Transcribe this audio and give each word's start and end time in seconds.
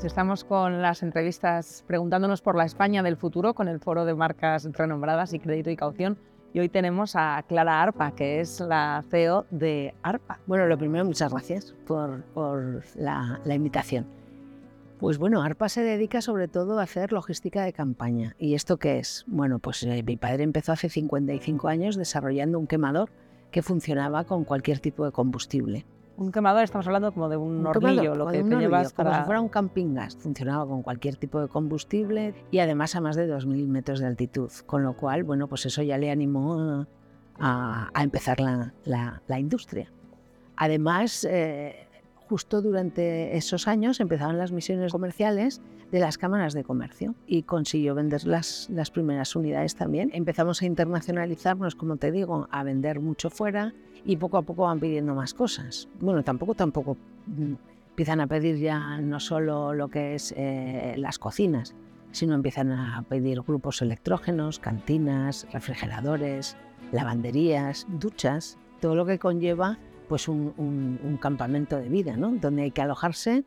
Pues 0.00 0.12
estamos 0.12 0.44
con 0.44 0.80
las 0.80 1.02
entrevistas 1.02 1.84
preguntándonos 1.86 2.40
por 2.40 2.56
la 2.56 2.64
España 2.64 3.02
del 3.02 3.18
futuro 3.18 3.52
con 3.52 3.68
el 3.68 3.80
Foro 3.80 4.06
de 4.06 4.14
Marcas 4.14 4.66
Renombradas 4.72 5.34
y 5.34 5.38
Crédito 5.38 5.68
y 5.68 5.76
Caución. 5.76 6.16
Y 6.54 6.60
hoy 6.60 6.70
tenemos 6.70 7.16
a 7.16 7.44
Clara 7.46 7.82
Arpa, 7.82 8.12
que 8.12 8.40
es 8.40 8.60
la 8.60 9.04
CEO 9.10 9.44
de 9.50 9.92
Arpa. 10.02 10.40
Bueno, 10.46 10.64
lo 10.68 10.78
primero, 10.78 11.04
muchas 11.04 11.30
gracias 11.30 11.74
por, 11.86 12.22
por 12.32 12.82
la, 12.94 13.42
la 13.44 13.54
invitación. 13.54 14.06
Pues 14.98 15.18
bueno, 15.18 15.42
ARPA 15.42 15.68
se 15.68 15.82
dedica 15.82 16.22
sobre 16.22 16.48
todo 16.48 16.80
a 16.80 16.84
hacer 16.84 17.12
logística 17.12 17.62
de 17.62 17.74
campaña. 17.74 18.36
¿Y 18.38 18.54
esto 18.54 18.78
qué 18.78 19.00
es? 19.00 19.26
Bueno, 19.26 19.58
pues 19.58 19.82
eh, 19.82 20.02
mi 20.02 20.16
padre 20.16 20.44
empezó 20.44 20.72
hace 20.72 20.88
55 20.88 21.68
años 21.68 21.96
desarrollando 21.96 22.58
un 22.58 22.66
quemador 22.66 23.10
que 23.50 23.60
funcionaba 23.60 24.24
con 24.24 24.44
cualquier 24.44 24.78
tipo 24.78 25.04
de 25.04 25.12
combustible. 25.12 25.84
Un 26.20 26.32
quemador, 26.32 26.64
estamos 26.64 26.86
hablando 26.86 27.12
como 27.12 27.30
de 27.30 27.38
un, 27.38 27.66
hornillo, 27.66 28.14
lo 28.14 28.26
que 28.26 28.42
te 28.42 28.56
llevas 28.56 28.92
Como 28.92 29.14
si 29.14 29.22
fuera 29.22 29.40
un 29.40 29.48
camping 29.48 29.94
gas. 29.94 30.18
Funcionaba 30.18 30.66
con 30.66 30.82
cualquier 30.82 31.16
tipo 31.16 31.40
de 31.40 31.48
combustible 31.48 32.34
y 32.50 32.58
además 32.58 32.94
a 32.94 33.00
más 33.00 33.16
de 33.16 33.26
2.000 33.26 33.66
metros 33.66 34.00
de 34.00 34.06
altitud. 34.06 34.50
Con 34.66 34.82
lo 34.82 34.92
cual, 34.92 35.24
bueno, 35.24 35.48
pues 35.48 35.64
eso 35.64 35.82
ya 35.82 35.96
le 35.96 36.10
animó 36.10 36.86
a, 37.38 37.88
a 37.94 38.02
empezar 38.02 38.38
la, 38.38 38.74
la, 38.84 39.22
la, 39.28 39.40
industria. 39.40 39.90
Además, 40.56 41.24
eh, 41.24 41.88
justo 42.30 42.62
durante 42.62 43.36
esos 43.36 43.66
años 43.66 43.98
empezaban 43.98 44.38
las 44.38 44.52
misiones 44.52 44.92
comerciales 44.92 45.60
de 45.90 45.98
las 45.98 46.16
cámaras 46.16 46.54
de 46.54 46.62
comercio 46.62 47.16
y 47.26 47.42
consiguió 47.42 47.96
vender 47.96 48.24
las, 48.24 48.68
las 48.70 48.92
primeras 48.92 49.34
unidades 49.34 49.74
también. 49.74 50.12
Empezamos 50.14 50.62
a 50.62 50.66
internacionalizarnos, 50.66 51.74
como 51.74 51.96
te 51.96 52.12
digo, 52.12 52.46
a 52.52 52.62
vender 52.62 53.00
mucho 53.00 53.30
fuera 53.30 53.74
y 54.04 54.16
poco 54.16 54.36
a 54.36 54.42
poco 54.42 54.62
van 54.62 54.78
pidiendo 54.78 55.12
más 55.16 55.34
cosas. 55.34 55.88
Bueno, 55.98 56.22
tampoco, 56.22 56.54
tampoco 56.54 56.96
mm, 57.26 57.54
empiezan 57.88 58.20
a 58.20 58.28
pedir 58.28 58.58
ya 58.58 59.00
no 59.00 59.18
solo 59.18 59.74
lo 59.74 59.88
que 59.88 60.14
es 60.14 60.32
eh, 60.36 60.94
las 60.98 61.18
cocinas, 61.18 61.74
sino 62.12 62.36
empiezan 62.36 62.70
a 62.70 63.04
pedir 63.08 63.42
grupos 63.42 63.82
electrógenos, 63.82 64.60
cantinas, 64.60 65.48
refrigeradores, 65.52 66.56
lavanderías, 66.92 67.88
duchas, 67.88 68.56
todo 68.80 68.94
lo 68.94 69.04
que 69.04 69.18
conlleva 69.18 69.80
pues 70.10 70.26
un, 70.26 70.52
un, 70.56 70.98
un, 71.04 71.16
campamento 71.18 71.76
de 71.76 71.88
vida, 71.88 72.16
¿no? 72.16 72.32
Donde 72.32 72.62
hay 72.62 72.72
que 72.72 72.82
alojarse 72.82 73.44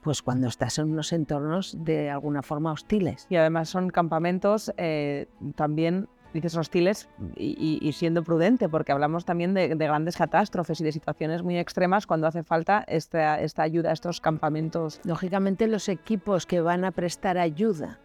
pues 0.00 0.22
cuando 0.22 0.48
estás 0.48 0.78
en 0.78 0.90
unos 0.90 1.12
entornos 1.12 1.76
de 1.84 2.08
alguna 2.08 2.42
forma 2.42 2.72
hostiles. 2.72 3.26
Y 3.28 3.36
además 3.36 3.68
son 3.68 3.90
campamentos 3.90 4.72
eh, 4.78 5.26
también 5.56 6.08
dices 6.32 6.56
hostiles 6.56 7.10
y, 7.36 7.78
y, 7.82 7.92
siendo 7.92 8.24
prudente, 8.24 8.70
porque 8.70 8.92
hablamos 8.92 9.26
también 9.26 9.52
de, 9.52 9.74
de, 9.74 9.86
grandes 9.86 10.16
catástrofes 10.16 10.80
y 10.80 10.84
de 10.84 10.92
situaciones 10.92 11.42
muy 11.42 11.58
extremas 11.58 12.06
cuando 12.06 12.26
hace 12.26 12.42
falta 12.42 12.82
esta, 12.88 13.38
esta 13.38 13.62
ayuda 13.62 13.90
a 13.90 13.92
estos 13.92 14.22
campamentos. 14.22 15.02
Lógicamente 15.04 15.66
los 15.66 15.86
equipos 15.90 16.46
que 16.46 16.62
van 16.62 16.86
a 16.86 16.92
prestar 16.92 17.36
ayuda 17.36 18.00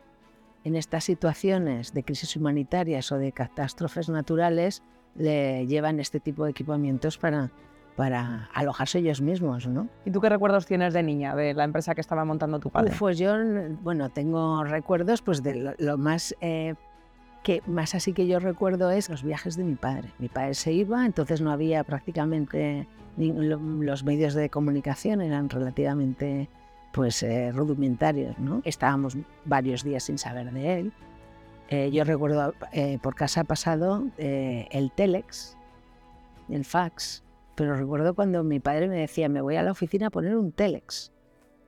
en 0.66 0.76
estas 0.76 1.06
situaciones 1.06 1.94
de 1.94 2.04
crisis 2.04 2.36
humanitarias 2.36 3.10
o 3.14 3.18
de 3.18 3.32
catástrofes 3.32 4.10
naturales 4.10 4.84
le 5.16 5.66
llevan 5.68 6.02
este 6.02 6.20
tipo 6.20 6.44
de 6.44 6.52
equipamientos 6.52 7.18
para, 7.18 7.52
para 8.02 8.50
alojarse 8.56 8.98
ellos 8.98 9.22
mismos, 9.22 9.68
¿no? 9.68 9.88
¿Y 10.06 10.10
tú 10.10 10.22
qué 10.22 10.28
recuerdos 10.28 10.66
tienes 10.66 10.92
de 10.92 11.04
niña, 11.04 11.36
de 11.36 11.54
la 11.54 11.66
empresa 11.66 11.94
que 11.94 12.02
estaba 12.02 12.26
montando 12.26 12.60
tu 12.60 12.72
padre? 12.72 12.96
Pues 12.98 13.20
yo, 13.20 13.36
bueno, 13.84 14.10
tengo 14.10 14.64
recuerdos 14.64 15.22
pues 15.22 15.44
de 15.44 15.54
lo, 15.54 15.74
lo 15.78 16.00
más... 16.00 16.36
Eh, 16.42 16.74
que 17.44 17.62
más 17.68 17.94
así 17.94 18.14
que 18.14 18.26
yo 18.26 18.40
recuerdo 18.40 18.90
es 18.90 19.08
los 19.08 19.22
viajes 19.22 19.56
de 19.56 19.66
mi 19.66 19.76
padre. 19.76 20.10
Mi 20.18 20.30
padre 20.30 20.56
se 20.56 20.74
iba, 20.74 21.06
entonces 21.06 21.42
no 21.42 21.52
había 21.52 21.84
prácticamente 21.84 22.88
ni, 23.18 23.34
lo, 23.34 23.58
los 23.60 24.04
medios 24.04 24.34
de 24.34 24.50
comunicación 24.50 25.22
eran 25.22 25.48
relativamente 25.48 26.50
pues 26.94 27.22
eh, 27.22 27.52
rudimentarios, 27.52 28.40
¿no? 28.40 28.64
Estábamos 28.66 29.16
varios 29.46 29.84
días 29.84 30.02
sin 30.02 30.18
saber 30.18 30.52
de 30.52 30.80
él. 30.80 30.94
Eh, 31.70 31.92
yo 31.92 32.04
recuerdo 32.04 32.56
eh, 32.72 32.98
por 33.00 33.14
casa 33.14 33.44
pasado 33.44 34.08
eh, 34.18 34.68
el 34.72 34.92
telex, 34.92 35.56
el 36.50 36.66
fax, 36.66 37.24
pero 37.56 37.76
recuerdo 37.76 38.14
cuando 38.14 38.44
mi 38.44 38.60
padre 38.60 38.88
me 38.88 39.00
decía, 39.00 39.30
me 39.30 39.42
voy 39.42 39.56
a 39.56 39.64
la 39.64 39.72
oficina 39.72 40.08
a 40.08 40.10
poner 40.10 40.36
un 40.36 40.52
telex, 40.52 41.12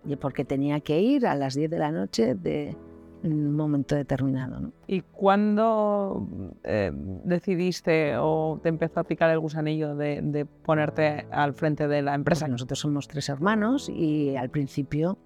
y 0.06 0.16
porque 0.16 0.46
tenía 0.46 0.80
que 0.82 1.00
ir 1.00 1.26
a 1.26 1.36
las 1.36 1.56
10 1.56 1.70
de 1.70 1.80
la 1.80 1.92
noche 1.92 2.36
de 2.36 2.76
un 3.24 3.56
momento 3.56 3.96
determinado. 3.96 4.60
¿no? 4.60 4.72
¿Y 4.88 5.02
cuándo 5.02 6.28
eh, 6.64 6.92
decidiste 7.24 8.18
o 8.18 8.60
te 8.62 8.70
empezó 8.70 9.00
a 9.00 9.04
picar 9.06 9.30
el 9.30 9.40
gusanillo 9.40 9.96
de, 9.96 10.22
de, 10.22 10.46
ponerte 10.46 11.26
al 11.32 11.54
frente 11.54 11.88
de 11.88 12.02
la 12.02 12.16
empresa? 12.16 12.48
Nosotros 12.48 12.80
somos 12.80 13.08
tres 13.08 13.30
hermanos 13.30 13.90
y 13.90 14.36
al 14.36 14.50
principio, 14.50 15.18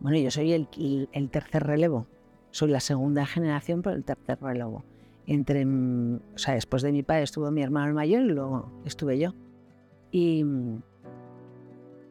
bueno, 0.00 0.18
yo 0.18 0.30
soy 0.30 0.52
el, 0.52 0.68
el, 0.76 1.08
el 1.12 1.30
tercer 1.30 1.64
relevo, 1.64 2.06
soy 2.50 2.70
la 2.70 2.80
segunda 2.80 3.24
generación, 3.26 3.82
pero 3.82 3.96
el 3.96 4.04
tercer 4.04 4.38
relevo. 4.40 4.84
Entre, 5.26 5.64
o 5.66 6.38
sea, 6.38 6.54
después 6.54 6.82
de 6.82 6.92
mi 6.92 7.02
padre 7.02 7.24
estuvo 7.24 7.50
mi 7.50 7.62
hermano 7.62 7.92
mayor 7.94 8.22
y 8.22 8.28
luego 8.28 8.70
estuve 8.84 9.18
yo. 9.18 9.34
Y 10.10 10.44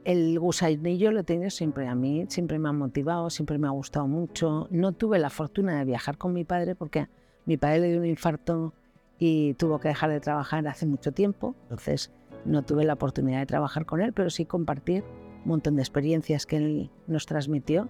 el 0.03 0.39
gusanillo 0.39 1.11
lo 1.11 1.22
he 1.22 1.23
tenido 1.23 1.50
siempre 1.50 1.88
a 1.88 1.95
mí, 1.95 2.25
siempre 2.29 2.59
me 2.59 2.69
ha 2.69 2.73
motivado, 2.73 3.29
siempre 3.29 3.57
me 3.57 3.67
ha 3.67 3.72
gustado 3.72 4.07
mucho. 4.07 4.67
No 4.69 4.91
tuve 4.91 5.19
la 5.19 5.29
fortuna 5.29 5.79
de 5.79 5.85
viajar 5.85 6.17
con 6.17 6.34
mi 6.34 6.44
padre 6.44 6.75
porque 6.75 7.07
mi 7.45 7.57
padre 7.57 7.79
le 7.79 7.89
dio 7.89 8.00
un 8.00 8.05
infarto 8.05 8.73
y 9.17 9.53
tuvo 9.55 9.79
que 9.79 9.89
dejar 9.89 10.09
de 10.09 10.19
trabajar 10.19 10.67
hace 10.67 10.85
mucho 10.85 11.11
tiempo, 11.11 11.55
entonces 11.63 12.11
no 12.44 12.63
tuve 12.63 12.84
la 12.84 12.94
oportunidad 12.94 13.39
de 13.39 13.45
trabajar 13.45 13.85
con 13.85 14.01
él, 14.01 14.13
pero 14.13 14.29
sí 14.29 14.45
compartir 14.45 15.03
un 15.44 15.50
montón 15.50 15.75
de 15.75 15.81
experiencias 15.81 16.45
que 16.45 16.57
él 16.57 16.91
nos 17.07 17.25
transmitió 17.25 17.89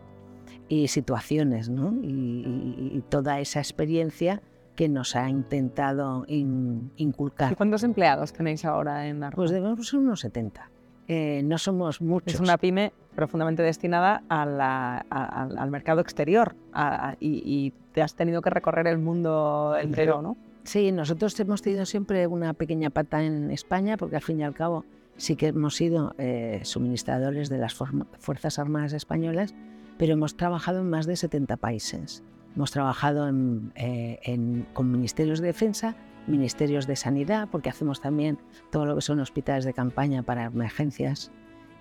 y 0.67 0.87
situaciones, 0.87 1.69
¿no? 1.69 1.93
Y, 2.01 3.03
toda 3.09 3.39
esa 3.39 3.59
experiencia 3.59 4.41
que 4.75 4.89
nos 4.89 5.15
ha 5.15 5.29
intentado 5.29 6.25
in, 6.27 6.91
inculcar. 6.97 7.51
¿Y 7.51 7.55
cuántos 7.55 7.83
empleados 7.83 8.33
tenéis 8.33 8.65
ahora 8.65 9.07
en 9.07 9.23
Arpa? 9.23 9.35
Pues 9.35 9.51
debemos 9.51 9.87
ser 9.87 9.99
unos 9.99 10.19
70. 10.19 10.69
Eh, 11.07 11.41
no 11.43 11.57
somos 11.57 12.01
muchos. 12.01 12.33
Es 12.33 12.39
una 12.39 12.57
pyme 12.57 12.91
profundamente 13.15 13.63
destinada 13.63 14.23
a 14.27 14.45
la, 14.45 15.05
a, 15.09 15.43
al 15.43 15.71
mercado 15.71 16.01
exterior 16.01 16.55
a, 16.73 17.15
y, 17.19 17.41
y, 17.45 17.73
te 17.93 18.01
has 18.01 18.15
tenido 18.15 18.41
que 18.41 18.49
recorrer 18.49 18.87
el 18.87 18.97
mundo 18.97 19.77
entero, 19.79 20.21
¿no? 20.21 20.35
Sí, 20.65 20.91
nosotros 20.91 21.39
hemos 21.39 21.61
tenido 21.61 21.85
siempre 21.85 22.27
una 22.27 22.53
pequeña 22.53 22.89
pata 22.89 23.23
en 23.23 23.51
España 23.51 23.95
porque 23.95 24.17
al 24.17 24.21
fin 24.21 24.41
y 24.41 24.43
al 24.43 24.53
cabo 24.53 24.83
sí 25.15 25.35
que 25.35 25.47
hemos 25.47 25.75
sido 25.75 26.13
eh, 26.17 26.59
suministradores 26.63 27.47
de 27.49 27.57
las 27.59 27.75
Fuerzas 27.75 28.59
Armadas 28.59 28.91
Españolas, 28.93 29.55
pero 29.97 30.13
hemos 30.13 30.35
trabajado 30.35 30.81
en 30.81 30.89
más 30.89 31.05
de 31.05 31.15
70 31.15 31.55
países. 31.57 32.23
Hemos 32.55 32.71
trabajado 32.71 33.29
eh, 33.75 34.63
con 34.73 34.91
ministerios 34.91 35.41
de 35.41 35.47
defensa, 35.47 35.95
ministerios 36.25 36.87
de 36.87 36.95
sanidad, 36.95 37.49
porque 37.51 37.69
hacemos 37.69 37.99
también 37.99 38.39
todo 38.71 38.85
lo 38.85 38.95
que 38.95 39.01
son 39.01 39.19
hospitales 39.19 39.65
de 39.65 39.73
campaña 39.73 40.23
para 40.23 40.45
emergencias 40.45 41.31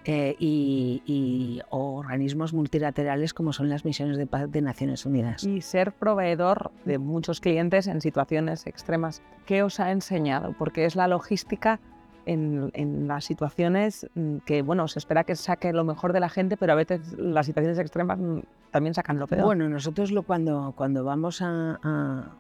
eh, 0.05 0.35
y, 0.39 1.03
y, 1.07 1.63
organismos 1.71 2.53
multilaterales 2.53 3.33
como 3.33 3.53
son 3.53 3.69
las 3.69 3.85
misiones 3.85 4.19
de 4.19 4.27
paz 4.27 4.51
de 4.51 4.63
Naciones 4.63 5.07
Unidas. 5.07 5.45
Y 5.45 5.61
ser 5.63 5.93
proveedor 5.93 6.73
de 6.85 6.99
muchos 6.99 7.41
clientes 7.41 7.87
en 7.87 8.01
situaciones 8.01 8.67
extremas, 8.67 9.23
¿qué 9.47 9.63
os 9.63 9.79
ha 9.81 9.93
enseñado? 9.93 10.55
Porque 10.59 10.85
es 10.85 10.97
la 10.97 11.09
logística 11.09 11.81
en, 12.27 12.71
en, 12.75 13.09
las 13.09 13.25
situaciones 13.25 14.09
mm, 14.15 14.39
que, 14.39 14.63
bueno, 14.63 14.89
se 14.89 14.99
espera 14.99 15.25
que 15.25 15.37
saque 15.37 15.73
lo 15.73 15.85
mejor 15.85 16.13
de 16.13 16.21
la 16.21 16.29
gente, 16.29 16.57
pero 16.57 16.73
a 16.73 16.77
veces 16.77 17.13
las 17.19 17.47
situaciones 17.47 17.79
extremas 17.79 18.19
mm, 18.19 18.41
también 18.71 18.95
sacan 18.95 19.19
lo 19.19 19.27
peor. 19.27 19.45
Bueno, 19.45 19.69
nosotros 19.69 20.11
lo, 20.11 20.23
cuando, 20.23 20.73
cuando 20.77 21.05
vamos 21.05 21.43
a, 21.43 21.79
a, 21.83 22.37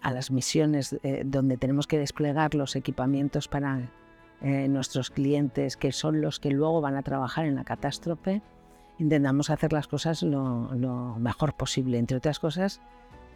a 0.00 0.10
las 0.12 0.30
misiones 0.30 0.98
eh, 1.02 1.22
donde 1.24 1.56
tenemos 1.56 1.86
que 1.86 1.98
desplegar 1.98 2.54
los 2.54 2.76
equipamientos 2.76 3.48
para 3.48 3.90
eh, 4.42 4.68
nuestros 4.68 5.10
clientes, 5.10 5.76
que 5.76 5.92
son 5.92 6.20
los 6.20 6.40
que 6.40 6.50
luego 6.50 6.80
van 6.80 6.96
a 6.96 7.02
trabajar 7.02 7.46
en 7.46 7.54
la 7.54 7.64
catástrofe, 7.64 8.42
intentamos 8.98 9.50
hacer 9.50 9.72
las 9.72 9.88
cosas 9.88 10.22
lo, 10.22 10.72
lo 10.74 11.16
mejor 11.16 11.54
posible, 11.54 11.98
entre 11.98 12.18
otras 12.18 12.38
cosas, 12.38 12.80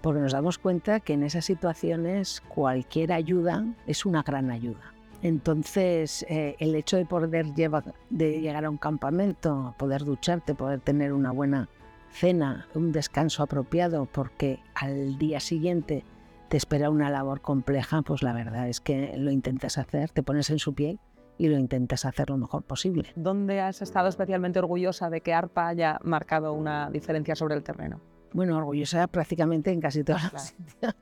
porque 0.02 0.20
nos 0.20 0.32
damos 0.32 0.58
cuenta 0.58 1.00
que 1.00 1.14
en 1.14 1.22
esas 1.22 1.46
situaciones 1.46 2.42
cualquier 2.48 3.12
ayuda 3.12 3.64
es 3.86 4.04
una 4.04 4.22
gran 4.22 4.50
ayuda. 4.50 4.92
Entonces, 5.22 6.24
eh, 6.28 6.54
el 6.58 6.74
hecho 6.74 6.96
de 6.96 7.04
poder 7.04 7.54
llevar, 7.54 7.94
de 8.10 8.40
llegar 8.40 8.64
a 8.64 8.70
un 8.70 8.76
campamento, 8.76 9.74
poder 9.78 10.04
ducharte, 10.04 10.54
poder 10.54 10.80
tener 10.80 11.12
una 11.12 11.32
buena 11.32 11.68
cena, 12.10 12.68
un 12.74 12.92
descanso 12.92 13.42
apropiado, 13.42 14.06
porque 14.06 14.60
al 14.74 15.18
día 15.18 15.40
siguiente 15.40 16.04
te 16.48 16.56
espera 16.56 16.90
una 16.90 17.10
labor 17.10 17.40
compleja, 17.40 18.02
pues 18.02 18.22
la 18.22 18.32
verdad 18.32 18.68
es 18.68 18.80
que 18.80 19.14
lo 19.16 19.30
intentas 19.30 19.76
hacer, 19.76 20.10
te 20.10 20.22
pones 20.22 20.50
en 20.50 20.58
su 20.58 20.74
piel 20.74 20.98
y 21.36 21.48
lo 21.48 21.58
intentas 21.58 22.04
hacer 22.04 22.30
lo 22.30 22.38
mejor 22.38 22.62
posible. 22.62 23.12
¿Dónde 23.14 23.60
has 23.60 23.82
estado 23.82 24.08
especialmente 24.08 24.58
orgullosa 24.58 25.10
de 25.10 25.20
que 25.20 25.34
ARPA 25.34 25.68
haya 25.68 25.98
marcado 26.02 26.52
una 26.52 26.90
diferencia 26.90 27.34
sobre 27.34 27.54
el 27.54 27.62
terreno? 27.62 28.00
Bueno, 28.32 28.56
orgullosa 28.56 29.06
prácticamente 29.06 29.70
en 29.70 29.80
casi 29.80 30.04
todas 30.04 30.32
las 30.32 30.48
sitios. 30.48 30.94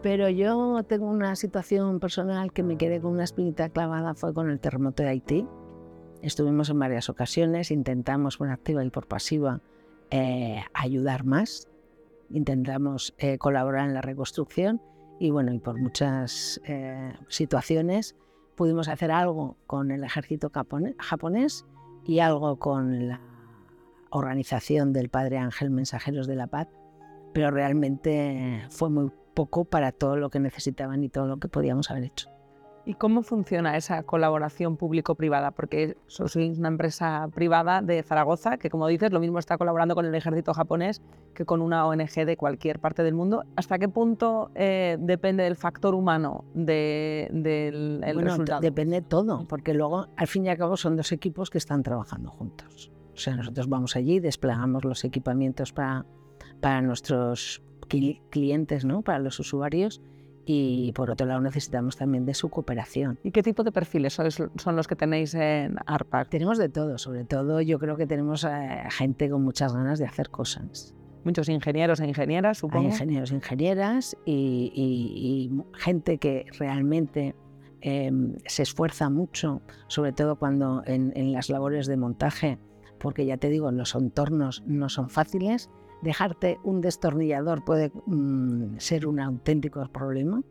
Pero 0.00 0.28
yo 0.28 0.82
tengo 0.84 1.06
una 1.06 1.36
situación 1.36 2.00
personal 2.00 2.52
que 2.52 2.62
me 2.62 2.76
quedé 2.76 3.00
con 3.00 3.12
una 3.12 3.24
espinita 3.24 3.68
clavada, 3.68 4.14
fue 4.14 4.32
con 4.32 4.50
el 4.50 4.58
terremoto 4.58 5.02
de 5.02 5.10
Haití. 5.10 5.46
Estuvimos 6.22 6.70
en 6.70 6.78
varias 6.78 7.08
ocasiones, 7.08 7.70
intentamos 7.70 8.36
por 8.36 8.48
activa 8.48 8.84
y 8.84 8.90
por 8.90 9.06
pasiva 9.06 9.60
eh, 10.10 10.62
ayudar 10.74 11.24
más, 11.24 11.68
intentamos 12.30 13.14
eh, 13.18 13.38
colaborar 13.38 13.88
en 13.88 13.94
la 13.94 14.02
reconstrucción 14.02 14.82
y 15.18 15.30
bueno, 15.30 15.54
y 15.54 15.58
por 15.58 15.80
muchas 15.80 16.60
eh, 16.64 17.14
situaciones 17.28 18.14
pudimos 18.54 18.88
hacer 18.88 19.10
algo 19.10 19.56
con 19.66 19.90
el 19.90 20.04
ejército 20.04 20.50
japonés 20.98 21.64
y 22.04 22.18
algo 22.18 22.58
con 22.58 23.08
la 23.08 23.20
organización 24.10 24.92
del 24.92 25.08
Padre 25.08 25.38
Ángel 25.38 25.70
Mensajeros 25.70 26.26
de 26.26 26.36
la 26.36 26.46
Paz, 26.46 26.68
pero 27.32 27.50
realmente 27.50 28.66
fue 28.68 28.90
muy 28.90 29.10
poco 29.34 29.64
para 29.64 29.92
todo 29.92 30.16
lo 30.16 30.30
que 30.30 30.40
necesitaban 30.40 31.02
y 31.02 31.08
todo 31.08 31.26
lo 31.26 31.38
que 31.38 31.48
podíamos 31.48 31.90
haber 31.90 32.04
hecho. 32.04 32.28
¿Y 32.84 32.94
cómo 32.94 33.22
funciona 33.22 33.76
esa 33.76 34.02
colaboración 34.02 34.76
público-privada? 34.76 35.52
Porque 35.52 35.96
sois 36.08 36.58
una 36.58 36.66
empresa 36.66 37.28
privada 37.32 37.80
de 37.80 38.02
Zaragoza 38.02 38.56
que, 38.56 38.70
como 38.70 38.88
dices, 38.88 39.12
lo 39.12 39.20
mismo 39.20 39.38
está 39.38 39.56
colaborando 39.56 39.94
con 39.94 40.04
el 40.04 40.14
ejército 40.14 40.52
japonés 40.52 41.00
que 41.32 41.44
con 41.44 41.62
una 41.62 41.86
ONG 41.86 42.26
de 42.26 42.36
cualquier 42.36 42.80
parte 42.80 43.04
del 43.04 43.14
mundo. 43.14 43.44
¿Hasta 43.54 43.78
qué 43.78 43.88
punto 43.88 44.50
eh, 44.56 44.96
depende 44.98 45.44
del 45.44 45.54
factor 45.54 45.94
humano 45.94 46.44
del 46.54 47.42
de, 47.42 48.00
bueno, 48.02 48.20
resultado? 48.22 48.60
Depende 48.60 49.00
todo, 49.00 49.46
porque 49.46 49.74
luego, 49.74 50.08
al 50.16 50.26
fin 50.26 50.46
y 50.46 50.48
al 50.48 50.58
cabo, 50.58 50.76
son 50.76 50.96
dos 50.96 51.12
equipos 51.12 51.50
que 51.50 51.58
están 51.58 51.84
trabajando 51.84 52.30
juntos. 52.30 52.90
O 53.14 53.16
sea, 53.16 53.36
nosotros 53.36 53.68
vamos 53.68 53.94
allí, 53.94 54.18
desplegamos 54.18 54.84
los 54.84 55.04
equipamientos 55.04 55.72
para, 55.72 56.04
para 56.60 56.82
nuestros 56.82 57.62
clientes, 57.86 58.84
¿no? 58.84 59.02
para 59.02 59.18
los 59.18 59.38
usuarios, 59.38 60.00
y 60.44 60.92
por 60.92 61.10
otro 61.10 61.26
lado 61.26 61.40
necesitamos 61.40 61.96
también 61.96 62.26
de 62.26 62.34
su 62.34 62.48
cooperación. 62.48 63.18
¿Y 63.22 63.30
qué 63.30 63.42
tipo 63.42 63.62
de 63.62 63.72
perfiles 63.72 64.14
son 64.14 64.76
los 64.76 64.88
que 64.88 64.96
tenéis 64.96 65.34
en 65.34 65.76
ARPAC? 65.86 66.28
Tenemos 66.30 66.58
de 66.58 66.68
todo, 66.68 66.98
sobre 66.98 67.24
todo 67.24 67.60
yo 67.60 67.78
creo 67.78 67.96
que 67.96 68.06
tenemos 68.06 68.44
eh, 68.44 68.82
gente 68.90 69.30
con 69.30 69.42
muchas 69.42 69.72
ganas 69.72 69.98
de 69.98 70.06
hacer 70.06 70.30
cosas. 70.30 70.94
Muchos 71.24 71.48
ingenieros 71.48 72.00
e 72.00 72.08
ingenieras, 72.08 72.58
supongo. 72.58 72.86
Hay 72.86 72.92
ingenieros 72.92 73.30
e 73.30 73.34
ingenieras 73.36 74.16
y, 74.26 75.50
gente 75.74 76.18
que 76.18 76.46
realmente 76.58 77.36
em, 77.80 78.34
se 78.46 78.64
esfuerza 78.64 79.08
mucho, 79.08 79.62
sobre 79.86 80.12
todo 80.12 80.36
cuando 80.36 80.82
en, 80.86 81.12
en 81.14 81.32
las 81.32 81.48
labores 81.48 81.86
de 81.86 81.96
montaje, 81.96 82.58
porque 82.98 83.24
ya 83.24 83.36
te 83.36 83.48
digo, 83.48 83.70
los 83.70 83.94
entornos 83.94 84.64
no 84.66 84.88
son 84.88 85.10
fáciles 85.10 85.70
dejarte 86.02 86.58
un 86.62 86.80
destornillador 86.80 87.64
puede 87.64 87.92
mm, 88.06 88.78
ser 88.78 89.06
un 89.06 89.20
auténtico 89.20 89.86
problema. 89.88 90.42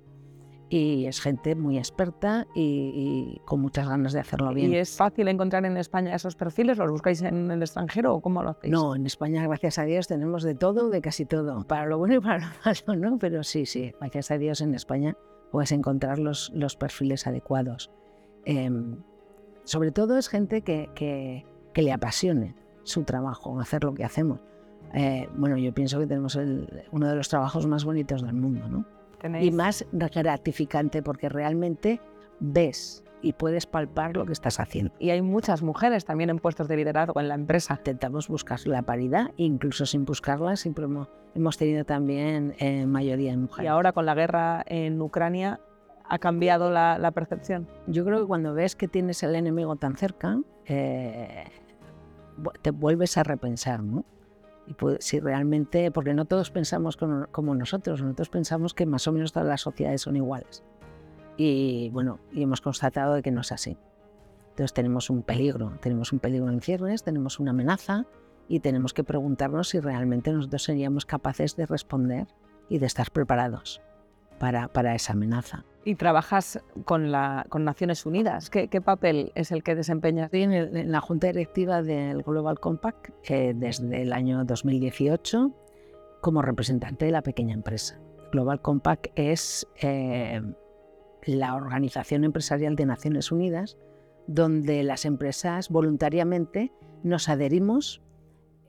Y 0.69 1.06
es 1.06 1.19
gente 1.19 1.53
muy 1.53 1.77
experta 1.77 2.48
y, 2.56 3.42
con 3.44 3.59
muchas 3.59 3.89
ganas 3.89 4.13
de 4.13 4.21
hacerlo 4.21 4.53
bien. 4.53 4.71
¿Y 4.71 4.77
es 4.77 4.95
fácil 4.95 5.27
encontrar 5.27 5.65
en 5.65 5.75
España 5.75 6.15
esos 6.15 6.38
perfiles? 6.38 6.77
¿Los 6.77 6.89
buscáis 6.89 7.21
en 7.21 7.51
el 7.51 7.62
extranjero 7.62 8.15
o 8.15 8.21
cómo 8.21 8.42
lo 8.42 8.51
hacéis? 8.51 8.71
No, 8.71 8.95
en 8.95 9.06
España, 9.06 9.45
gracias 9.45 9.77
a 9.80 9.83
Dios, 9.83 10.07
tenemos 10.07 10.44
de 10.44 10.56
todo, 10.56 10.89
de 10.89 11.01
casi 11.01 11.25
todo. 11.25 11.68
Para 11.68 11.88
lo 11.88 11.98
bueno 11.98 12.15
y 12.15 12.19
para 12.21 12.39
lo 12.39 12.45
malo, 12.88 13.09
¿no? 13.12 13.18
Pero 13.19 13.44
sí, 13.44 13.65
sí, 13.65 13.94
gracias 14.00 14.31
a 14.31 14.38
Dios 14.38 14.62
en 14.62 14.74
España 14.74 15.18
puedes 15.51 15.74
encontrar 15.74 16.19
los, 16.19 16.50
los 16.56 16.77
perfiles 16.77 17.27
adecuados. 17.27 17.92
Em, 18.45 19.03
sobre 19.65 19.92
todo 19.92 20.18
es 20.18 20.30
gente 20.30 20.62
que, 20.62 20.89
que, 20.95 21.45
que 21.74 21.81
le 21.81 21.92
apasione 21.92 22.56
su 22.83 23.03
trabajo, 23.03 23.59
hacer 23.59 23.83
lo 23.83 23.94
que 23.94 24.06
hacemos. 24.06 24.39
Eh, 24.93 25.29
bueno, 25.35 25.57
yo 25.57 25.73
pienso 25.73 25.99
que 25.99 26.07
tenemos 26.07 26.38
uno 26.91 27.07
de 27.07 27.15
los 27.15 27.29
trabajos 27.29 27.65
más 27.67 27.85
bonitos 27.85 28.21
del 28.21 28.33
mundo, 28.33 28.67
¿no? 28.67 28.85
Y 29.39 29.51
más 29.51 29.85
gratificante 29.91 31.03
porque 31.03 31.29
realmente 31.29 32.01
ves 32.39 33.03
y 33.21 33.33
puedes 33.33 33.65
palpar 33.67 34.17
lo 34.17 34.25
que 34.25 34.33
estás 34.33 34.59
haciendo. 34.59 34.91
Y 34.99 35.11
hay 35.11 35.21
muchas 35.21 35.61
mujeres 35.61 36.05
también 36.05 36.29
en 36.29 36.39
puestos 36.39 36.67
de 36.67 36.75
liderazgo 36.75 37.19
en 37.19 37.27
la 37.27 37.35
empresa. 37.35 37.75
Intentamos 37.75 38.27
buscar 38.27 38.59
la 38.65 38.81
paridad, 38.81 39.31
incluso 39.38 39.85
sin 39.85 40.05
buscarla, 40.05 40.55
siempre 40.55 40.85
hemos, 40.85 41.57
tenido 41.57 41.85
también 41.85 42.55
eh, 42.59 42.85
mayoría 42.85 43.31
de 43.31 43.38
mujeres. 43.38 43.65
Y 43.65 43.67
ahora 43.67 43.91
con 43.91 44.05
la 44.05 44.15
guerra 44.15 44.63
en 44.65 44.99
Ucrania, 44.99 45.59
¿ha 46.03 46.17
cambiado 46.17 46.71
la, 46.71 47.11
percepción? 47.13 47.67
Yo 47.88 48.03
creo 48.03 48.21
que 48.21 48.27
cuando 48.27 48.53
ves 48.53 48.75
que 48.75 48.88
tienes 48.88 49.21
el 49.23 49.35
enemigo 49.35 49.75
tan 49.75 49.95
cerca, 49.95 50.39
eh, 50.65 51.45
te 52.61 52.71
vuelves 52.71 53.17
a 53.17 53.23
repensar, 53.23 53.83
¿no? 53.83 54.03
Y 54.67 54.75
si 54.99 55.19
realmente, 55.19 55.91
porque 55.91 56.13
no 56.13 56.25
todos 56.25 56.51
pensamos 56.51 56.97
como, 56.97 57.55
nosotros, 57.55 58.01
nosotros 58.01 58.29
pensamos 58.29 58.73
que 58.73 58.85
más 58.85 59.07
o 59.07 59.11
menos 59.11 59.31
todas 59.31 59.47
las 59.47 59.61
sociedades 59.61 60.01
son 60.01 60.15
iguales. 60.15 60.63
Y 61.37 61.89
bueno, 61.91 62.19
y 62.31 62.43
hemos 62.43 62.61
constatado 62.61 63.21
que 63.21 63.31
no 63.31 63.41
es 63.41 63.51
así. 63.51 63.77
Entonces 64.49 64.73
tenemos 64.73 65.09
un 65.09 65.23
peligro, 65.23 65.77
tenemos 65.81 66.13
un 66.13 66.19
peligro 66.19 66.49
en 66.49 66.61
ciernes, 66.61 67.03
tenemos 67.03 67.39
una 67.39 67.51
amenaza 67.51 68.05
y 68.47 68.59
tenemos 68.59 68.93
que 68.93 69.03
preguntarnos 69.03 69.69
si 69.69 69.79
realmente 69.79 70.31
nosotros 70.31 70.63
seríamos 70.63 71.05
capaces 71.05 71.55
de 71.55 71.65
responder 71.65 72.27
y 72.69 72.79
de 72.79 72.85
estar 72.85 73.11
preparados 73.11 73.81
para, 74.39 74.67
para 74.67 74.93
esa 74.93 75.13
amenaza 75.13 75.65
y 75.83 75.95
trabajas 75.95 76.61
con, 76.85 77.11
la, 77.11 77.45
con 77.49 77.63
Naciones 77.65 78.05
Unidas. 78.05 78.49
¿Qué, 78.49 78.81
papel 78.81 79.31
es 79.35 79.51
el 79.51 79.63
que 79.63 79.75
desempeñas? 79.75 80.29
En, 80.33 80.91
la 80.91 81.01
Junta 81.01 81.27
Directiva 81.27 81.81
del 81.81 82.23
Global 82.23 82.59
Compact 82.59 83.09
eh, 83.29 83.53
desde 83.55 84.03
el 84.03 84.13
año 84.13 84.43
2018 84.45 85.51
como 86.21 86.41
representante 86.41 87.05
de 87.05 87.11
la 87.11 87.23
pequeña 87.23 87.53
empresa. 87.53 87.99
Global 88.31 88.61
Compact 88.61 89.07
es 89.15 89.67
eh, 89.81 90.41
la 91.25 91.55
organización 91.55 92.23
empresarial 92.23 92.75
de 92.75 92.85
Naciones 92.85 93.31
Unidas 93.31 93.77
donde 94.27 94.83
las 94.83 95.05
empresas 95.05 95.69
voluntariamente 95.69 96.71
nos 97.03 97.27
adherimos 97.27 98.01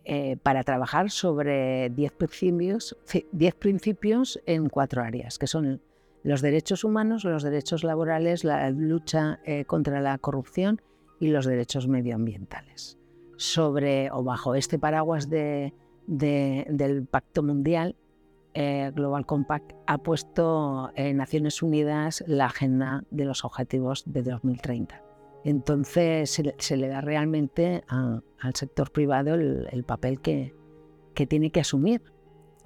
eh, 0.05 0.37
para 0.43 0.65
trabajar 0.65 1.11
sobre 1.11 1.91
10 1.91 2.13
principios, 2.13 2.97
10 3.31 3.55
principios 3.55 4.41
en 4.47 4.69
cuatro 4.69 5.03
áreas, 5.03 5.39
que 5.39 5.47
son 5.47 5.81
los 6.23 6.41
derechos 6.41 6.85
humanos, 6.85 7.25
los 7.25 7.43
derechos 7.43 7.85
laborales, 7.85 8.45
la 8.45 8.71
lucha 8.71 9.41
eh, 9.45 9.65
contra 9.65 10.01
la 10.01 10.19
corrupción 10.19 10.81
y 11.21 11.29
los 11.29 11.47
derechos 11.47 11.89
medioambientales. 11.89 12.99
Sobre 13.37 14.11
o 14.11 14.23
bajo 14.23 14.55
este 14.55 14.79
paraguas 14.79 15.29
de, 15.29 15.73
del 16.07 17.07
Pacto 17.07 17.43
Mundial, 17.43 17.97
eh, 18.55 18.93
Global 18.95 19.27
Compact 19.27 19.73
ha 19.87 19.99
puesto 19.99 20.93
en 20.95 21.17
Naciones 21.17 21.63
Unidas 21.63 22.23
la 22.27 22.47
agenda 22.47 23.05
de 23.11 23.25
los 23.25 23.45
objetivos 23.45 24.05
de 24.07 24.23
2030. 24.23 25.03
Entonces 25.45 26.41
se, 26.59 26.77
le 26.77 26.89
da 26.89 27.01
realmente 27.01 27.83
al 27.89 28.55
sector 28.55 28.93
privado 28.93 29.35
el, 29.35 29.67
el 29.73 29.83
papel 29.83 30.21
que, 30.21 30.55
que 31.15 31.27
tiene 31.27 31.51
que 31.51 31.61
asumir. 31.61 32.03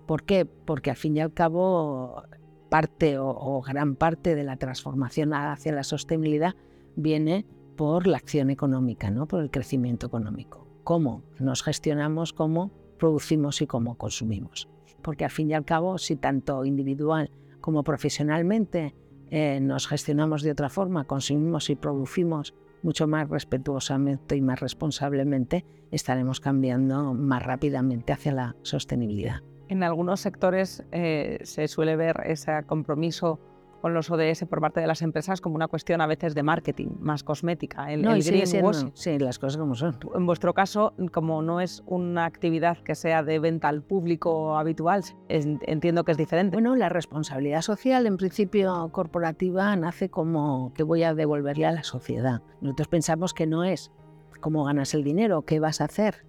¿Por 0.07 0.25
qué? 0.25 0.45
Porque 0.45 0.91
al 0.91 0.97
fin 0.97 1.17
y 1.17 1.21
al 1.21 1.33
cabo 1.33 2.23
parte 2.69 3.19
o, 3.19 3.63
gran 3.63 3.97
parte 3.97 4.35
de 4.35 4.45
la 4.45 4.57
transformación 4.57 5.33
hacia 5.35 5.73
la 5.73 5.85
sostenibilidad 5.85 6.55
viene 6.97 7.47
por 7.77 8.07
la 8.07 8.17
acción 8.17 8.51
económica, 8.51 9.11
¿no? 9.11 9.27
por 9.27 9.43
el 9.43 9.51
crecimiento 9.51 10.07
económico. 10.07 10.67
Cómo 10.85 11.23
nos 11.39 11.63
gestionamos, 11.63 12.33
cómo 12.33 12.71
producimos 12.99 13.61
y 13.61 13.67
cómo 13.67 13.97
consumimos. 13.97 14.69
Porque 15.03 15.25
al 15.25 15.31
fin 15.31 15.51
y 15.51 15.55
al 15.55 15.65
cabo, 15.65 15.99
si 15.99 16.17
tanto 16.17 16.65
individual 16.65 17.31
como 17.61 17.85
profesionalmente 17.85 18.95
eh, 19.31 19.61
nos 19.61 19.89
gestionamos 19.89 20.43
de 20.43 20.53
otra 20.53 20.69
forma, 20.69 21.05
consumimos 21.05 21.69
y 21.71 21.77
producimos 21.77 22.55
mucho 22.83 23.07
más 23.07 23.29
respetuosamente 23.29 24.37
y 24.37 24.41
más 24.41 24.61
responsablemente, 24.61 25.65
estaremos 25.91 26.41
cambiando 26.41 27.15
más 27.15 27.43
rápidamente 27.43 28.13
hacia 28.13 28.33
la 28.33 28.57
sostenibilidad. 28.63 29.43
En 29.69 29.83
algunos 29.83 30.21
sectores 30.21 30.85
eh, 30.93 31.39
se 31.43 31.69
suele 31.69 31.97
ver 31.97 32.23
ese 32.27 32.63
compromiso 32.67 33.41
con 33.81 33.95
los 33.95 34.11
ODS 34.11 34.45
por 34.49 34.61
parte 34.61 34.81
de 34.81 34.87
las 34.87 35.03
empresas 35.03 35.41
como 35.41 35.55
una 35.55 35.69
cuestión 35.69 36.01
a 36.01 36.07
veces 36.07 36.35
de 36.35 36.43
marketing, 36.43 36.89
más 36.99 37.23
cosmética. 37.23 37.93
El, 37.93 38.03
no, 38.03 38.15
el 38.15 38.23
sí, 38.23 39.19
las 39.19 39.39
cosas 39.39 39.57
como 39.57 39.75
son. 39.75 39.99
En 40.15 40.27
vuestro 40.27 40.55
caso, 40.55 40.95
como 41.13 41.43
no 41.43 41.61
es 41.61 41.83
una 41.87 42.25
actividad 42.25 42.79
que 42.79 42.95
sea 42.95 43.23
de 43.23 43.39
venta 43.39 43.69
al 43.69 43.83
público 43.83 44.57
habitual, 44.57 45.05
entiendo 45.29 46.05
que 46.05 46.13
es 46.13 46.19
diferente. 46.19 46.57
Bueno, 46.57 46.75
la 46.75 46.89
responsabilidad 46.89 47.63
social, 47.63 48.07
en 48.07 48.17
principio 48.17 48.89
corporativa, 48.93 49.77
nace 49.77 50.09
como 50.09 50.73
que 50.75 50.83
voy 50.83 51.03
a 51.05 51.15
devolverle 51.15 51.67
a 51.67 51.73
la 51.73 51.85
sociedad. 51.85 52.43
Nosotros 52.61 52.89
pensamos 52.89 53.35
que 53.35 53.47
no 53.47 53.63
es 53.63 53.93
cómo 54.41 54.65
ganas 54.65 54.95
el 54.95 55.05
dinero, 55.05 55.43
qué 55.43 55.61
vas 55.61 55.81
a 55.81 55.85
hacer 55.85 56.27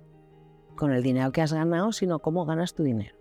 con 0.75 0.91
el 0.91 1.01
dinero 1.01 1.32
que 1.32 1.41
has 1.41 1.53
ganado, 1.53 1.91
sino 1.91 2.20
cómo 2.20 2.46
ganas 2.46 2.75
tu 2.75 2.84
dinero. 2.84 3.16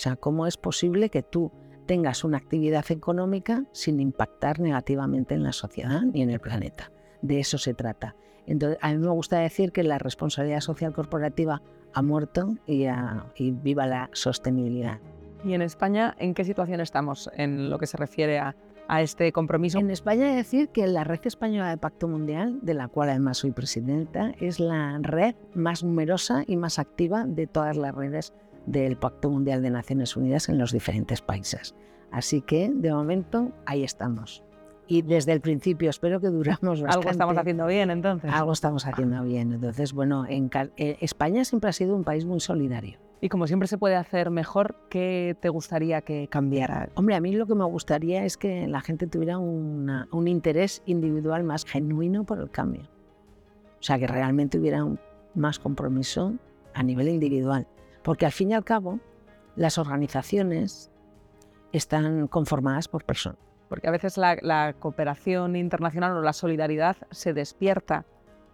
O 0.00 0.02
sea, 0.02 0.16
¿cómo 0.16 0.46
es 0.46 0.56
posible 0.56 1.10
que 1.10 1.22
tú 1.22 1.52
tengas 1.84 2.24
una 2.24 2.38
actividad 2.38 2.90
económica 2.90 3.64
sin 3.72 4.00
impactar 4.00 4.60
negativamente 4.60 5.34
en 5.34 5.42
la 5.42 5.52
sociedad 5.52 6.00
ni 6.00 6.22
en 6.22 6.30
el 6.30 6.40
planeta. 6.40 6.90
De 7.20 7.38
eso 7.38 7.58
se 7.58 7.74
trata. 7.74 8.16
Entonces, 8.46 8.78
a 8.80 8.92
mí 8.92 8.96
me 8.96 9.10
gusta 9.10 9.40
decir 9.40 9.72
que 9.72 9.82
la 9.82 9.98
responsabilidad 9.98 10.60
social 10.60 10.94
corporativa 10.94 11.60
ha 11.92 12.00
muerto 12.00 12.54
y, 12.66 12.86
y 13.34 13.50
viva 13.50 13.86
la 13.86 14.08
sostenibilidad. 14.14 15.00
¿Y 15.44 15.52
en 15.52 15.60
España 15.60 16.14
en 16.18 16.32
qué 16.32 16.44
situación 16.44 16.80
estamos 16.80 17.28
en 17.34 17.68
lo 17.68 17.78
que 17.78 17.86
se 17.86 17.98
refiere 17.98 18.38
a, 18.38 18.56
a 18.88 19.02
este 19.02 19.32
compromiso? 19.32 19.80
En 19.80 19.90
España 19.90 20.34
decir 20.34 20.70
que 20.70 20.86
la 20.86 21.04
Red 21.04 21.20
Española 21.24 21.68
de 21.68 21.76
Pacto 21.76 22.08
Mundial, 22.08 22.60
de 22.62 22.72
la 22.72 22.88
cual 22.88 23.10
además 23.10 23.36
soy 23.36 23.50
presidenta, 23.50 24.32
es 24.40 24.60
la 24.60 24.98
red 25.02 25.34
más 25.52 25.84
numerosa 25.84 26.44
y 26.46 26.56
más 26.56 26.78
activa 26.78 27.26
de 27.26 27.46
todas 27.46 27.76
las 27.76 27.94
redes 27.94 28.32
del 28.70 28.96
Pacto 28.96 29.30
Mundial 29.30 29.62
de 29.62 29.70
Naciones 29.70 30.16
Unidas 30.16 30.48
en 30.48 30.58
los 30.58 30.72
diferentes 30.72 31.20
países. 31.20 31.74
Así 32.10 32.40
que, 32.40 32.70
de 32.72 32.92
momento, 32.92 33.52
ahí 33.66 33.84
estamos. 33.84 34.42
Y 34.86 35.02
desde 35.02 35.32
el 35.32 35.40
principio 35.40 35.88
espero 35.90 36.20
que 36.20 36.28
duramos 36.28 36.82
bastante. 36.82 36.96
Algo 36.98 37.10
estamos 37.10 37.38
haciendo 37.38 37.66
bien, 37.66 37.90
entonces. 37.90 38.30
Algo 38.32 38.52
estamos 38.52 38.86
haciendo 38.86 39.22
bien. 39.22 39.52
Entonces, 39.52 39.92
bueno, 39.92 40.26
en, 40.28 40.50
eh, 40.76 40.96
España 41.00 41.44
siempre 41.44 41.70
ha 41.70 41.72
sido 41.72 41.94
un 41.94 42.02
país 42.02 42.24
muy 42.24 42.40
solidario. 42.40 42.98
Y 43.20 43.28
como 43.28 43.46
siempre 43.46 43.68
se 43.68 43.78
puede 43.78 43.96
hacer 43.96 44.30
mejor, 44.30 44.76
¿qué 44.88 45.36
te 45.40 45.48
gustaría 45.50 46.00
que 46.00 46.26
cambiara? 46.28 46.88
Hombre, 46.94 47.14
a 47.14 47.20
mí 47.20 47.32
lo 47.32 47.46
que 47.46 47.54
me 47.54 47.64
gustaría 47.64 48.24
es 48.24 48.36
que 48.36 48.66
la 48.66 48.80
gente 48.80 49.06
tuviera 49.06 49.38
un 49.38 50.26
interés 50.26 50.82
individual 50.86 51.44
más 51.44 51.64
genuino 51.64 52.24
por 52.24 52.40
el 52.40 52.50
cambio. 52.50 52.82
O 53.78 53.82
sea, 53.82 53.98
que 53.98 54.06
realmente 54.06 54.58
hubiera 54.58 54.84
un, 54.84 54.98
más 55.34 55.58
compromiso 55.58 56.34
a 56.74 56.82
nivel 56.82 57.08
individual. 57.08 57.66
Porque 58.02 58.26
al 58.26 58.32
fin 58.32 58.50
y 58.50 58.54
al 58.54 58.64
cabo, 58.64 59.00
las 59.56 59.78
organizaciones 59.78 60.90
están 61.72 62.28
conformadas 62.28 62.88
por 62.88 63.04
personas. 63.04 63.38
Porque 63.68 63.88
a 63.88 63.92
veces 63.92 64.16
la, 64.16 64.36
la 64.42 64.74
cooperación 64.78 65.54
internacional 65.54 66.16
o 66.16 66.22
la 66.22 66.32
solidaridad 66.32 66.96
se 67.10 67.32
despierta 67.32 68.04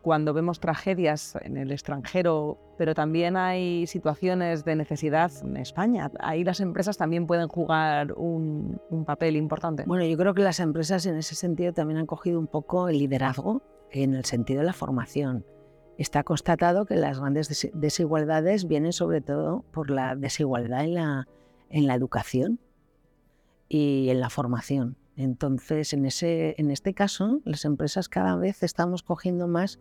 cuando 0.06 0.32
vemos 0.32 0.60
tragedias 0.60 1.36
en 1.42 1.56
el 1.56 1.72
extranjero, 1.72 2.58
pero 2.78 2.94
también 2.94 3.36
hay 3.36 3.88
situaciones 3.88 4.64
de 4.64 4.76
necesidad 4.76 5.32
en 5.42 5.56
España. 5.56 6.12
Ahí 6.20 6.44
las 6.44 6.60
empresas 6.60 6.96
también 6.96 7.26
pueden 7.26 7.48
jugar 7.48 8.12
un, 8.12 8.80
papel 9.04 9.34
importante. 9.34 9.82
Bueno, 9.84 10.04
yo 10.04 10.16
creo 10.16 10.32
que 10.32 10.42
las 10.42 10.60
empresas 10.60 11.06
en 11.06 11.16
ese 11.16 11.34
sentido 11.34 11.72
también 11.72 11.98
han 11.98 12.06
cogido 12.06 12.38
un 12.38 12.46
poco 12.46 12.88
el 12.88 13.00
liderazgo 13.00 13.62
en 13.90 14.14
el 14.14 14.24
sentido 14.24 14.60
de 14.60 14.66
la 14.66 14.72
formación. 14.72 15.44
Está 15.98 16.22
constatado 16.24 16.84
que 16.84 16.96
las 16.96 17.18
grandes 17.18 17.70
desigualdades 17.72 18.68
vienen 18.68 18.92
sobre 18.92 19.20
todo 19.20 19.64
por 19.72 19.90
la 19.90 20.14
desigualdad 20.14 20.84
en 20.84 20.94
la, 20.94 21.28
en 21.70 21.86
la 21.86 21.94
educación 21.94 22.60
y 23.68 24.08
en 24.10 24.20
la 24.20 24.30
formación. 24.30 24.96
Entonces, 25.16 25.94
en, 25.94 26.04
ese, 26.04 26.54
en 26.58 26.70
este 26.70 26.92
caso, 26.92 27.40
las 27.44 27.64
empresas 27.64 28.08
cada 28.08 28.36
vez 28.36 28.62
estamos 28.62 29.02
cogiendo 29.02 29.48
más 29.48 29.80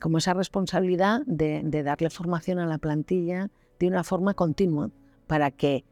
como 0.00 0.18
esa 0.18 0.34
responsabilidad 0.34 1.22
de, 1.26 1.62
darle 1.84 2.10
formación 2.10 2.58
a 2.58 2.66
la 2.66 2.78
plantilla 2.78 3.50
de 3.78 3.86
una 3.86 4.02
forma 4.02 4.34
continua 4.34 4.90
para 5.28 5.52
que 5.52 5.84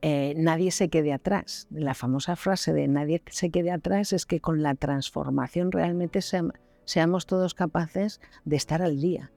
eh, 0.00 0.32
nadie 0.38 0.70
se 0.70 0.88
quede 0.88 1.12
atrás. 1.12 1.68
La 1.70 1.92
famosa 1.92 2.34
frase 2.34 2.72
de 2.72 2.88
nadie 2.88 3.22
se 3.30 3.50
quede 3.50 3.70
atrás 3.70 4.14
es 4.14 4.24
que 4.24 4.40
con 4.40 4.62
la 4.62 4.74
transformación 4.74 5.70
realmente 5.70 6.22
seamos 6.84 7.26
todos 7.26 7.54
capaces 7.54 8.20
de 8.44 8.56
estar 8.56 8.82
al 8.82 9.00
día. 9.00 9.30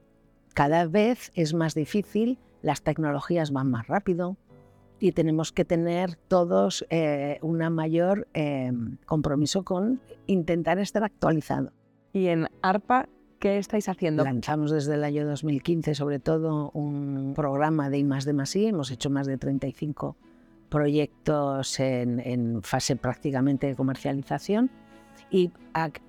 Cada 0.54 0.86
vez 0.86 1.30
es 1.34 1.54
más 1.54 1.74
difícil, 1.74 2.38
las 2.62 2.82
tecnologías 2.82 3.52
van 3.52 3.70
más 3.70 3.86
rápido 3.86 4.36
y 4.98 5.12
tenemos 5.12 5.52
que 5.52 5.64
tener 5.64 6.16
todos 6.16 6.86
eh, 6.90 7.38
un 7.42 7.58
mayor 7.74 8.28
eh, 8.34 8.72
compromiso 9.04 9.64
con 9.64 10.00
intentar 10.26 10.78
estar 10.78 11.04
actualizado. 11.04 11.72
Y 12.12 12.28
en 12.28 12.48
ARPA, 12.62 13.08
¿Qué 13.38 13.58
estáis 13.58 13.88
haciendo? 13.88 14.24
Lanzamos 14.24 14.70
desde 14.70 14.94
el 14.94 15.04
año 15.04 15.26
2015 15.26 15.94
sobre 15.94 16.18
todo 16.18 16.70
un 16.72 17.34
programa 17.36 17.90
de 17.90 17.98
I 17.98 18.04
más 18.04 18.24
de 18.24 18.32
más 18.32 18.56
I. 18.56 18.68
Hemos 18.68 18.90
hecho 18.90 19.10
más 19.10 19.26
de 19.26 19.36
35 19.36 20.16
proyectos 20.70 21.78
en, 21.78 22.62
fase 22.62 22.96
prácticamente 22.96 23.66
de 23.66 23.76
comercialización 23.76 24.70
y 25.30 25.50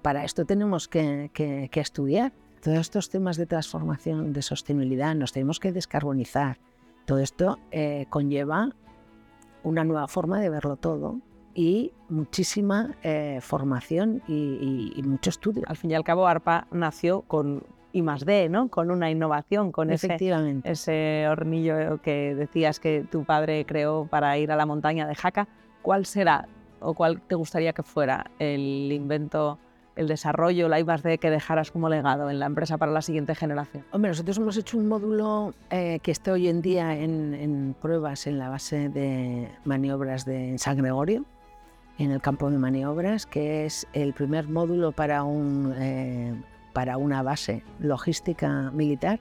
para 0.01 0.23
esto 0.23 0.45
tenemos 0.45 0.87
que, 0.87 1.31
estudiar 1.73 2.33
todos 2.61 2.77
estos 2.77 3.09
temas 3.09 3.37
de 3.37 3.45
transformación, 3.45 4.33
de 4.33 4.41
sostenibilidad, 4.41 5.15
nos 5.15 5.31
tenemos 5.31 5.59
que 5.59 5.71
descarbonizar. 5.71 6.59
Todo 7.05 7.19
esto 7.19 7.59
eh, 7.71 8.05
conlleva 8.09 8.71
una 9.63 9.83
nueva 9.83 10.07
forma 10.07 10.39
de 10.39 10.49
verlo 10.49 10.75
todo 10.75 11.21
y 11.53 11.93
muchísima 12.09 12.95
eh, 13.03 13.39
formación 13.41 14.21
y, 14.27 15.01
mucho 15.05 15.29
estudio. 15.29 15.63
Al 15.67 15.77
fin 15.77 15.91
y 15.91 15.95
al 15.95 16.03
cabo, 16.03 16.27
ARPA 16.27 16.67
nació 16.71 17.21
con 17.21 17.63
I 17.93 18.01
más 18.01 18.25
D, 18.25 18.49
¿no? 18.49 18.69
Con 18.69 18.91
una 18.91 19.09
innovación, 19.09 19.71
con 19.71 19.89
Efectivamente. 19.89 20.69
Ese, 20.69 21.21
ese 21.21 21.29
hornillo 21.29 22.01
que 22.01 22.35
decías 22.35 22.79
que 22.79 23.05
tu 23.09 23.23
padre 23.23 23.65
creó 23.65 24.07
para 24.07 24.37
ir 24.37 24.51
a 24.51 24.55
la 24.55 24.65
montaña 24.65 25.07
de 25.07 25.15
Jaca. 25.15 25.47
¿Cuál 25.81 26.05
será 26.05 26.47
o 26.79 26.93
cuál 26.93 27.21
te 27.21 27.35
gustaría 27.35 27.73
que 27.73 27.83
fuera 27.83 28.31
el 28.39 28.91
invento 28.91 29.59
el 29.97 30.07
desarrollo, 30.07 30.69
la 30.69 30.79
I 30.79 30.83
D 30.83 31.17
que 31.17 31.29
dejaras 31.29 31.71
como 31.71 31.89
legado 31.89 32.29
en 32.29 32.39
la 32.39 32.45
empresa 32.45 32.77
para 32.77 32.91
la 32.91 33.01
siguiente 33.01 33.35
generación? 33.35 33.83
Hombre, 33.91 34.11
nosotros 34.11 34.37
hemos 34.37 34.55
hecho 34.55 34.77
un 34.77 34.87
módulo 34.87 35.53
eh, 35.71 35.99
que 36.01 36.11
está 36.11 36.33
hoy 36.33 36.47
en 36.47 36.61
día 36.61 36.95
en, 36.95 37.33
en, 37.33 37.75
pruebas 37.81 38.27
en 38.27 38.37
la 38.37 38.49
base 38.49 38.89
de 38.89 39.49
maniobras 39.65 40.23
de 40.23 40.57
San 40.59 40.77
Gregorio, 40.77 41.25
en 41.97 42.11
el 42.11 42.21
campo 42.21 42.49
de 42.51 42.59
maniobras, 42.59 43.25
que 43.25 43.65
es 43.65 43.87
el 43.93 44.13
primer 44.13 44.47
módulo 44.47 44.91
para, 44.91 45.23
un, 45.23 45.73
eh, 45.77 46.39
para 46.73 46.97
una 46.97 47.23
base 47.23 47.63
logística 47.79 48.71
militar. 48.71 49.19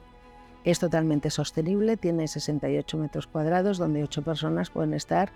Es 0.65 0.79
totalmente 0.79 1.31
sostenible, 1.31 1.97
tiene 1.97 2.29
68 2.29 2.99
metros 2.99 3.27
cuadrados 3.27 3.79
donde 3.79 4.03
8 4.03 4.23
personas 4.23 4.69
pueden 4.69 4.95
estar 4.95 5.33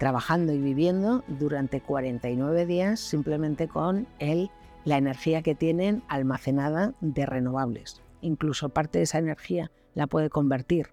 trabajando 0.00 0.54
y 0.54 0.58
viviendo 0.58 1.22
durante 1.28 1.82
49 1.82 2.64
días 2.64 2.98
simplemente 3.00 3.68
con 3.68 4.08
el, 4.18 4.50
la 4.86 4.96
energía 4.96 5.42
que 5.42 5.54
tienen 5.54 6.02
almacenada 6.08 6.94
de 7.02 7.26
renovables. 7.26 8.02
Incluso 8.22 8.70
parte 8.70 8.96
de 8.96 9.04
esa 9.04 9.18
energía 9.18 9.70
la 9.94 10.06
puede 10.06 10.30
convertir 10.30 10.88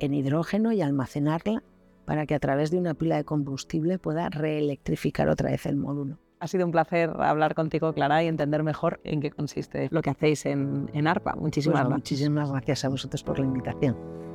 en 0.00 0.14
hidrógeno 0.14 0.72
y 0.72 0.80
almacenarla 0.80 1.62
para 2.06 2.24
que 2.24 2.34
a 2.34 2.38
través 2.38 2.70
de 2.70 2.78
una 2.78 2.94
pila 2.94 3.16
de 3.16 3.24
combustible 3.24 3.98
pueda 3.98 4.30
reelectrificar 4.30 5.28
otra 5.28 5.50
vez 5.50 5.66
el 5.66 5.76
módulo. 5.76 6.18
Ha 6.40 6.46
sido 6.46 6.64
un 6.64 6.72
placer 6.72 7.10
hablar 7.18 7.54
contigo, 7.54 7.92
Clara, 7.92 8.24
y 8.24 8.26
entender 8.26 8.62
mejor 8.62 9.00
en 9.04 9.20
qué 9.20 9.30
consiste 9.30 9.88
lo 9.90 10.00
que 10.00 10.10
hacéis 10.10 10.46
en, 10.46 11.06
ARPA. 11.06 11.34
Muchísimas 11.34 11.80
pues 11.80 11.88
gracias. 11.88 11.98
Muchísimas 11.98 12.50
gracias 12.50 12.84
a 12.86 12.88
vosotros 12.88 13.22
por 13.22 13.38
la 13.38 13.44
invitación. 13.44 14.25